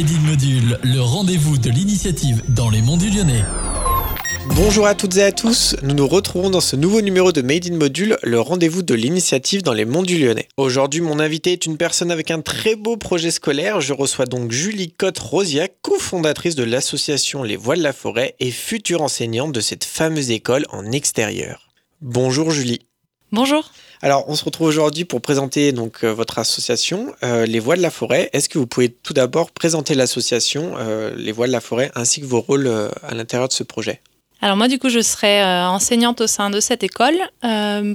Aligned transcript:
Made 0.00 0.12
in 0.12 0.30
Module, 0.30 0.78
le 0.82 1.00
rendez-vous 1.02 1.58
de 1.58 1.68
l'initiative 1.68 2.42
dans 2.48 2.70
les 2.70 2.80
monts 2.80 2.96
du 2.96 3.10
Lyonnais. 3.10 3.44
Bonjour 4.56 4.86
à 4.86 4.94
toutes 4.94 5.18
et 5.18 5.22
à 5.22 5.30
tous, 5.30 5.76
nous 5.82 5.92
nous 5.92 6.08
retrouvons 6.08 6.48
dans 6.48 6.62
ce 6.62 6.74
nouveau 6.74 7.02
numéro 7.02 7.32
de 7.32 7.42
Made 7.42 7.66
in 7.70 7.76
Module, 7.76 8.16
le 8.22 8.40
rendez-vous 8.40 8.82
de 8.82 8.94
l'initiative 8.94 9.62
dans 9.62 9.74
les 9.74 9.84
monts 9.84 10.02
du 10.02 10.18
Lyonnais. 10.18 10.48
Aujourd'hui, 10.56 11.02
mon 11.02 11.20
invité 11.20 11.52
est 11.52 11.66
une 11.66 11.76
personne 11.76 12.10
avec 12.10 12.30
un 12.30 12.40
très 12.40 12.76
beau 12.76 12.96
projet 12.96 13.30
scolaire. 13.30 13.82
Je 13.82 13.92
reçois 13.92 14.24
donc 14.24 14.52
Julie 14.52 14.90
Cotte-Rosiac, 14.90 15.74
cofondatrice 15.82 16.54
de 16.54 16.64
l'association 16.64 17.42
Les 17.42 17.56
Voix 17.56 17.76
de 17.76 17.82
la 17.82 17.92
Forêt 17.92 18.36
et 18.40 18.52
future 18.52 19.02
enseignante 19.02 19.52
de 19.52 19.60
cette 19.60 19.84
fameuse 19.84 20.30
école 20.30 20.64
en 20.70 20.92
extérieur. 20.92 21.68
Bonjour 22.00 22.50
Julie. 22.50 22.80
Bonjour. 23.32 23.70
Alors, 24.02 24.24
on 24.28 24.34
se 24.34 24.44
retrouve 24.44 24.66
aujourd'hui 24.66 25.04
pour 25.04 25.20
présenter 25.20 25.72
donc 25.72 26.04
euh, 26.04 26.14
votre 26.14 26.38
association, 26.38 27.14
euh, 27.22 27.44
Les 27.44 27.58
Voix 27.58 27.76
de 27.76 27.82
la 27.82 27.90
Forêt. 27.90 28.30
Est-ce 28.32 28.48
que 28.48 28.58
vous 28.58 28.66
pouvez 28.66 28.88
tout 28.88 29.12
d'abord 29.12 29.50
présenter 29.50 29.94
l'association, 29.94 30.72
euh, 30.78 31.14
Les 31.16 31.32
Voix 31.32 31.46
de 31.46 31.52
la 31.52 31.60
Forêt, 31.60 31.90
ainsi 31.94 32.22
que 32.22 32.26
vos 32.26 32.40
rôles 32.40 32.66
à 33.02 33.14
l'intérieur 33.14 33.48
de 33.48 33.52
ce 33.52 33.62
projet? 33.62 34.00
Alors 34.40 34.56
moi, 34.56 34.68
du 34.68 34.78
coup, 34.78 34.88
je 34.88 35.00
serai 35.00 35.44
enseignante 35.44 36.22
au 36.22 36.26
sein 36.26 36.48
de 36.48 36.60
cette 36.60 36.82
école 36.82 37.18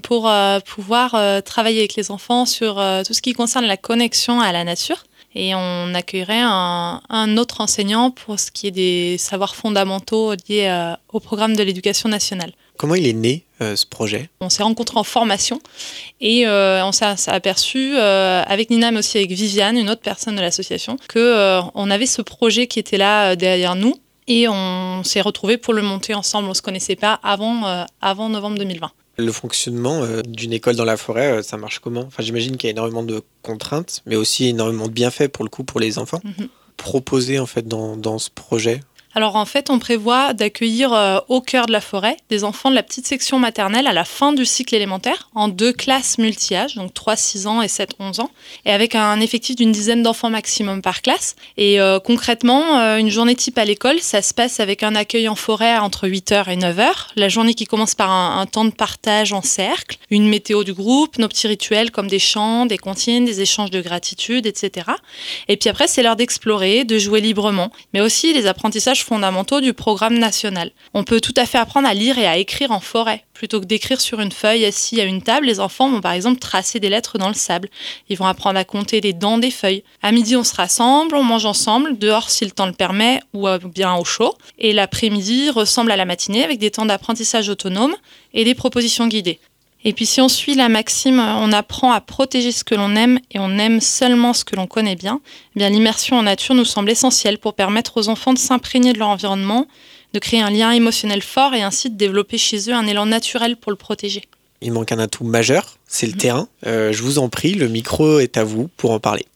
pour 0.04 0.32
pouvoir 0.68 1.44
travailler 1.44 1.80
avec 1.80 1.96
les 1.96 2.12
enfants 2.12 2.46
sur 2.46 2.76
tout 3.04 3.14
ce 3.16 3.22
qui 3.24 3.34
concerne 3.34 3.66
la 3.66 3.78
connexion 3.78 4.42
à 4.42 4.52
la 4.52 4.64
nature. 4.64 5.06
Et 5.34 5.56
on 5.56 5.96
accueillerait 5.96 6.44
un, 6.44 7.02
un, 7.10 7.38
autre 7.38 7.62
enseignant 7.62 8.12
pour 8.12 8.40
ce 8.40 8.52
qui 8.52 8.68
est 8.68 8.72
des 8.72 9.18
savoirs 9.18 9.56
fondamentaux 9.56 10.34
liés 10.48 10.94
au 11.12 11.20
programme 11.20 11.56
de 11.56 11.64
l'éducation 11.64 12.10
nationale. 12.10 12.52
Comment 12.78 12.96
il 12.96 13.08
est 13.08 13.14
né 13.14 13.46
euh, 13.62 13.76
ce 13.76 13.86
projet? 13.86 14.30
On 14.42 14.50
s'est 14.50 14.64
rencontrés 14.64 14.98
en 14.98 15.04
formation 15.04 15.60
et 16.20 16.46
euh, 16.46 16.84
on 16.86 16.92
s'est 16.92 17.06
aperçu 17.28 17.96
euh, 17.98 18.44
avec 18.46 18.70
Nina 18.70 18.92
mais 18.92 19.00
aussi 19.00 19.18
avec 19.18 19.32
Viviane, 19.32 19.78
une 19.78 19.90
autre 19.90 20.02
personne 20.02 20.36
de 20.36 20.42
l'association, 20.42 20.98
que 21.08 21.60
on 21.74 21.90
avait 21.90 22.06
ce 22.06 22.22
projet 22.22 22.68
qui 22.68 22.80
était 22.80 22.98
là 22.98 23.36
derrière 23.36 23.76
nous 23.76 23.96
et 24.28 24.48
on 24.50 25.04
s'est 25.04 25.22
retrouvés 25.22 25.58
pour 25.58 25.74
le 25.74 25.82
monter 25.82 26.14
ensemble. 26.14 26.50
On 26.50 26.54
se 26.54 26.62
connaissait 26.62 26.96
pas 26.96 27.20
avant 27.24 27.86
avant 28.02 28.30
novembre 28.30 28.58
2020. 28.58 28.92
Le 29.18 29.32
fonctionnement 29.32 30.02
d'une 30.28 30.52
école 30.52 30.76
dans 30.76 30.84
la 30.84 30.98
forêt, 30.98 31.42
ça 31.42 31.56
marche 31.56 31.80
comment? 31.80 32.02
Enfin, 32.02 32.22
j'imagine 32.22 32.58
qu'il 32.58 32.68
y 32.68 32.70
a 32.70 32.72
énormément 32.72 33.04
de 33.04 33.22
contraintes, 33.42 34.02
mais 34.06 34.18
aussi 34.18 34.48
énormément 34.48 34.88
de 34.88 34.94
bienfaits 34.94 35.30
pour 35.30 35.46
le 35.46 35.50
coup 35.50 35.64
pour 35.64 35.80
les 35.80 35.98
enfants. 35.98 36.22
Proposés 36.76 37.40
en 37.40 37.46
fait 37.46 37.66
dans, 37.68 37.96
dans 37.96 38.20
ce 38.20 38.30
projet, 38.30 38.82
alors 39.16 39.38
en 39.38 39.46
fait, 39.46 39.70
on 39.70 39.80
prévoit 39.80 40.34
d'accueillir 40.34 40.92
euh, 40.92 41.20
au 41.30 41.40
cœur 41.40 41.68
de 41.68 41.72
la 41.72 41.80
forêt 41.80 42.18
des 42.30 42.44
enfants 42.44 42.70
de 42.70 42.76
la 42.76 42.84
petite 42.84 43.08
section 43.08 43.40
maternelle 43.40 43.88
à 43.88 43.94
la 43.94 44.04
fin 44.04 44.34
du 44.34 44.44
cycle 44.44 44.76
élémentaire 44.76 45.30
en 45.34 45.48
deux 45.48 45.72
classes 45.72 46.18
multi-âges, 46.18 46.76
donc 46.76 46.94
3, 46.94 47.16
6 47.16 47.48
ans 47.48 47.62
et 47.62 47.70
7, 47.70 47.92
11 47.98 48.20
ans, 48.20 48.32
et 48.66 48.72
avec 48.72 48.94
un 48.94 49.22
effectif 49.22 49.56
d'une 49.56 49.72
dizaine 49.72 50.04
d'enfants 50.04 50.30
maximum 50.30 50.82
par 50.82 51.02
classe. 51.02 51.38
Et 51.56 51.80
euh, 51.80 52.00
concrètement, 52.00 52.80
euh, 52.80 52.98
une 52.98 53.10
journée 53.10 53.36
type 53.36 53.58
à 53.58 53.64
l'école, 53.64 54.00
ça 54.02 54.22
se 54.22 54.34
passe 54.34 54.60
avec 54.60 54.84
un 54.84 54.96
accueil 54.96 55.30
en 55.30 55.36
forêt 55.36 55.78
entre 55.78 56.10
8h 56.10 56.52
et 56.52 56.58
9h, 56.58 56.90
la 57.16 57.30
journée 57.30 57.54
qui 57.54 57.66
commence 57.66 57.96
par 57.96 58.12
un, 58.12 58.46
temps 58.46 58.66
de 58.66 58.72
partage 58.72 59.32
en 59.32 59.42
cercle, 59.42 59.98
une 60.10 60.28
météo 60.28 60.66
du 60.66 60.74
groupe, 60.74 61.18
nos 61.20 61.30
petits 61.30 61.48
rituels 61.48 61.90
comme 61.90 62.08
des 62.08 62.20
chants, 62.20 62.66
des 62.66 62.78
comptines, 62.78 63.24
des 63.24 63.40
échanges 63.40 63.72
de 63.72 63.80
gratitude, 63.80 64.46
etc. 64.46 64.88
Et 65.48 65.56
puis 65.56 65.70
après, 65.70 65.88
c'est 65.88 66.04
l'heure 66.04 66.18
d'explorer, 66.18 66.84
de 66.84 66.98
jouer 66.98 67.22
librement, 67.22 67.72
mais 67.94 68.02
aussi 68.02 68.34
les 68.34 68.46
apprentissages 68.46 69.05
fondamentaux 69.06 69.62
du 69.62 69.74
programme 69.74 70.18
national. 70.18 70.72
On 70.94 71.04
peut 71.04 71.22
tout 71.22 71.34
à 71.38 71.46
fait 71.46 71.60
apprendre 71.60 71.88
à 71.88 71.94
lire 71.94 72.18
et 72.18 72.26
à 72.26 72.38
écrire 72.38 72.72
en 72.72 72.80
forêt. 72.80 73.24
Plutôt 73.34 73.60
que 73.60 73.66
d'écrire 73.66 74.02
sur 74.02 74.20
une 74.20 74.32
feuille 74.32 74.66
assis 74.66 75.00
à 75.00 75.04
une 75.04 75.22
table, 75.22 75.46
les 75.46 75.60
enfants 75.60 75.90
vont 75.90 76.02
par 76.02 76.14
exemple 76.14 76.40
tracer 76.40 76.80
des 76.80 76.90
lettres 76.90 77.18
dans 77.18 77.28
le 77.28 77.36
sable. 77.36 77.70
Ils 78.10 78.18
vont 78.18 78.26
apprendre 78.26 78.58
à 78.58 78.64
compter 78.64 79.02
les 79.02 79.14
dents 79.14 79.38
des 79.38 79.52
feuilles. 79.52 79.84
À 80.02 80.12
midi, 80.12 80.36
on 80.36 80.44
se 80.44 80.56
rassemble, 80.56 81.16
on 81.16 81.24
mange 81.24 81.46
ensemble, 81.46 81.98
dehors 81.98 82.30
si 82.30 82.46
le 82.46 82.52
temps 82.52 82.66
le 82.66 82.74
permet, 82.74 83.22
ou 83.34 83.48
bien 83.66 83.94
au 83.96 84.06
chaud. 84.06 84.36
Et 84.58 84.74
l'après-midi 84.74 85.52
ressemble 85.52 85.92
à 85.92 85.98
la 85.98 86.06
matinée 86.06 86.44
avec 86.44 86.58
des 86.58 86.72
temps 86.72 86.86
d'apprentissage 86.86 87.50
autonome 87.50 87.96
et 88.34 88.44
des 88.44 88.56
propositions 88.56 89.08
guidées. 89.08 89.40
Et 89.88 89.94
puis 89.94 90.08
si 90.08 90.20
on 90.20 90.28
suit 90.28 90.56
la 90.56 90.68
maxime, 90.68 91.20
on 91.20 91.52
apprend 91.52 91.92
à 91.92 92.02
protéger 92.02 92.52
ce 92.52 92.64
que 92.64 92.74
l'on 92.74 92.96
aime 92.96 93.20
et 93.32 93.38
on 93.40 93.60
aime 93.60 93.80
seulement 93.80 94.34
ce 94.34 94.44
que 94.44 94.56
l'on 94.56 94.66
connaît 94.66 94.96
bien, 94.96 95.22
eh 95.56 95.60
bien 95.60 95.70
l'immersion 95.70 96.18
en 96.18 96.24
nature 96.24 96.56
nous 96.56 96.66
semble 96.66 96.90
essentielle 96.90 97.38
pour 97.38 97.54
permettre 97.54 97.98
aux 97.98 98.10
enfants 98.10 98.34
de 98.34 98.40
s'imprégner 98.40 98.94
de 98.94 99.00
leur 99.00 99.10
environnement, 99.10 99.68
de 100.14 100.20
créer 100.20 100.42
un 100.42 100.50
lien 100.50 100.72
émotionnel 100.72 101.22
fort 101.22 101.54
et 101.54 101.62
ainsi 101.62 101.92
de 101.92 101.98
développer 101.98 102.40
chez 102.40 102.72
eux 102.72 102.74
un 102.74 102.88
élan 102.88 103.06
naturel 103.06 103.58
pour 103.58 103.72
le 103.72 103.78
protéger. 103.78 104.24
Il 104.62 104.72
manque 104.72 104.92
un 104.92 104.98
atout 104.98 105.24
majeur, 105.24 105.78
c'est 105.86 106.08
le 106.08 106.14
mhm. 106.14 106.18
terrain. 106.18 106.48
Euh, 106.66 106.92
je 106.92 107.04
vous 107.04 107.20
en 107.20 107.30
prie, 107.30 107.54
le 107.54 107.68
micro 107.68 108.18
est 108.20 108.38
à 108.38 108.44
vous 108.44 108.70
pour 108.78 108.90
en 108.90 109.00
parler. 109.00 109.28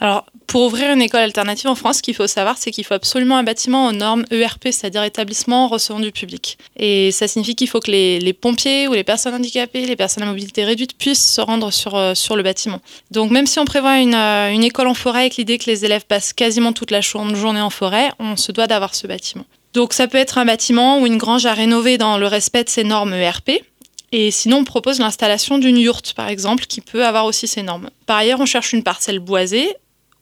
Alors, 0.00 0.26
pour 0.46 0.62
ouvrir 0.62 0.92
une 0.92 1.02
école 1.02 1.22
alternative 1.22 1.68
en 1.68 1.74
France, 1.74 1.98
ce 1.98 2.02
qu'il 2.02 2.14
faut 2.14 2.26
savoir, 2.26 2.58
c'est 2.58 2.70
qu'il 2.70 2.84
faut 2.84 2.94
absolument 2.94 3.36
un 3.36 3.42
bâtiment 3.42 3.86
aux 3.86 3.92
normes 3.92 4.24
ERP, 4.30 4.64
c'est-à-dire 4.64 5.02
établissement 5.04 5.68
recevant 5.68 6.00
du 6.00 6.12
public. 6.12 6.58
Et 6.76 7.10
ça 7.12 7.28
signifie 7.28 7.54
qu'il 7.54 7.68
faut 7.68 7.80
que 7.80 7.90
les, 7.90 8.32
pompiers 8.32 8.88
ou 8.88 8.92
les 8.92 9.04
personnes 9.04 9.34
handicapées, 9.34 9.86
les 9.86 9.96
personnes 9.96 10.24
à 10.24 10.26
mobilité 10.26 10.64
réduite 10.64 10.96
puissent 10.98 11.32
se 11.32 11.40
rendre 11.40 11.72
sur, 11.72 11.94
euh, 11.96 12.12
le 12.34 12.42
bâtiment. 12.42 12.80
Donc, 13.10 13.30
même 13.30 13.46
si 13.46 13.58
on 13.58 13.64
prévoit 13.64 13.98
une, 13.98 14.14
euh, 14.14 14.50
une 14.50 14.64
école 14.64 14.88
en 14.88 14.94
forêt 14.94 15.20
avec 15.20 15.36
l'idée 15.36 15.58
que 15.58 15.70
les 15.70 15.84
élèves 15.84 16.04
passent 16.04 16.32
quasiment 16.32 16.72
toute 16.72 16.90
la 16.90 17.00
journée 17.00 17.60
en 17.60 17.70
forêt, 17.70 18.10
on 18.18 18.36
se 18.36 18.52
doit 18.52 18.66
d'avoir 18.66 18.94
ce 18.94 19.06
bâtiment. 19.06 19.44
Donc, 19.72 19.92
ça 19.92 20.08
peut 20.08 20.18
être 20.18 20.38
un 20.38 20.44
bâtiment 20.44 21.00
ou 21.00 21.06
une 21.06 21.18
grange 21.18 21.46
à 21.46 21.54
rénover 21.54 21.98
dans 21.98 22.18
le 22.18 22.26
respect 22.26 22.64
de 22.64 22.68
ces 22.68 22.84
normes 22.84 23.14
ERP. 23.14 23.62
Et 24.12 24.30
sinon, 24.30 24.58
on 24.58 24.64
propose 24.64 25.00
l'installation 25.00 25.58
d'une 25.58 25.76
yourte, 25.76 26.12
par 26.12 26.28
exemple, 26.28 26.66
qui 26.66 26.80
peut 26.80 27.04
avoir 27.04 27.24
aussi 27.24 27.48
ces 27.48 27.62
normes. 27.62 27.90
Par 28.06 28.16
ailleurs, 28.16 28.38
on 28.38 28.46
cherche 28.46 28.72
une 28.72 28.84
parcelle 28.84 29.18
boisée 29.18 29.74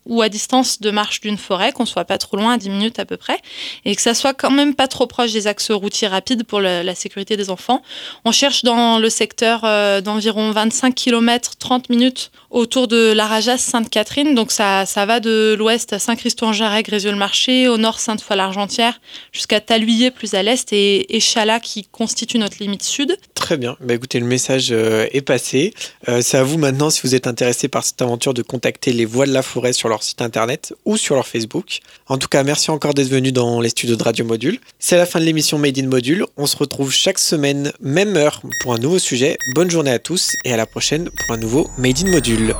ou 0.05 0.21
à 0.21 0.29
distance 0.29 0.81
de 0.81 0.91
marche 0.91 1.21
d'une 1.21 1.37
forêt, 1.37 1.71
qu'on 1.71 1.85
soit 1.85 2.05
pas 2.05 2.17
trop 2.17 2.37
loin, 2.37 2.53
à 2.53 2.57
10 2.57 2.69
minutes 2.69 2.99
à 2.99 3.05
peu 3.05 3.17
près, 3.17 3.39
et 3.85 3.95
que 3.95 4.01
ça 4.01 4.13
soit 4.13 4.33
quand 4.33 4.51
même 4.51 4.75
pas 4.75 4.87
trop 4.87 5.07
proche 5.07 5.31
des 5.31 5.47
axes 5.47 5.71
routiers 5.71 6.07
rapides 6.07 6.43
pour 6.43 6.61
la 6.61 6.95
sécurité 6.95 7.37
des 7.37 7.49
enfants. 7.49 7.81
On 8.25 8.31
cherche 8.31 8.63
dans 8.63 8.99
le 8.99 9.09
secteur 9.09 9.61
euh, 9.63 10.01
d'environ 10.01 10.51
25 10.51 10.93
km, 10.95 11.55
30 11.57 11.89
minutes 11.89 12.31
autour 12.49 12.87
de 12.87 13.11
la 13.13 13.25
Rajas 13.25 13.57
Sainte-Catherine. 13.57 14.35
Donc 14.35 14.51
ça, 14.51 14.85
ça 14.85 15.05
va 15.05 15.19
de 15.19 15.55
l'ouest 15.57 15.93
à 15.93 15.99
Saint-Christo-en-Jarret, 15.99 16.83
Grézieux-le-Marché, 16.83 17.67
au 17.67 17.77
nord 17.77 17.99
Sainte-Foy-l'Argentière, 17.99 18.99
jusqu'à 19.31 19.59
Taluyer 19.59 20.11
plus 20.11 20.33
à 20.35 20.43
l'est 20.43 20.71
et 20.71 21.15
Échalas 21.15 21.59
qui 21.59 21.85
constitue 21.85 22.37
notre 22.37 22.57
limite 22.59 22.83
sud. 22.83 23.17
Très 23.53 23.59
bien. 23.59 23.77
Bah, 23.81 23.93
écoutez, 23.93 24.19
le 24.19 24.25
message 24.25 24.69
euh, 24.71 25.05
est 25.11 25.21
passé. 25.21 25.75
Euh, 26.09 26.21
c'est 26.23 26.37
à 26.37 26.43
vous 26.43 26.57
maintenant, 26.57 26.89
si 26.89 27.01
vous 27.03 27.13
êtes 27.13 27.27
intéressé 27.27 27.67
par 27.67 27.85
cette 27.85 28.01
aventure, 28.01 28.33
de 28.33 28.41
contacter 28.41 28.91
les 28.93 29.05
Voix 29.05 29.27
de 29.27 29.31
la 29.31 29.43
Forêt 29.43 29.73
sur 29.73 29.89
leur 29.89 30.01
site 30.01 30.23
internet 30.23 30.73
ou 30.85 30.97
sur 30.97 31.13
leur 31.13 31.27
Facebook. 31.27 31.81
En 32.07 32.17
tout 32.17 32.27
cas, 32.27 32.41
merci 32.41 32.71
encore 32.71 32.95
d'être 32.95 33.09
venu 33.09 33.31
dans 33.31 33.61
les 33.61 33.69
studios 33.69 33.95
de 33.95 34.01
Radio 34.01 34.25
Module. 34.25 34.57
C'est 34.79 34.97
la 34.97 35.05
fin 35.05 35.19
de 35.19 35.25
l'émission 35.25 35.59
Made 35.59 35.77
in 35.77 35.85
Module. 35.85 36.25
On 36.35 36.47
se 36.47 36.57
retrouve 36.57 36.91
chaque 36.91 37.19
semaine, 37.19 37.71
même 37.79 38.17
heure, 38.17 38.41
pour 38.61 38.73
un 38.73 38.79
nouveau 38.79 38.97
sujet. 38.97 39.37
Bonne 39.53 39.69
journée 39.69 39.91
à 39.91 39.99
tous 39.99 40.31
et 40.45 40.51
à 40.51 40.57
la 40.57 40.65
prochaine 40.65 41.11
pour 41.11 41.35
un 41.35 41.37
nouveau 41.37 41.69
Made 41.77 41.99
in 42.03 42.09
Module. 42.09 42.55